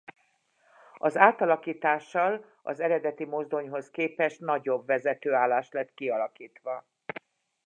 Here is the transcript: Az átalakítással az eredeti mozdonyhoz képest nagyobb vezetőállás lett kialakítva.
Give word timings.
Az 0.97 1.17
átalakítással 1.17 2.45
az 2.61 2.79
eredeti 2.79 3.25
mozdonyhoz 3.25 3.89
képest 3.89 4.39
nagyobb 4.39 4.85
vezetőállás 4.85 5.69
lett 5.71 5.93
kialakítva. 5.93 6.85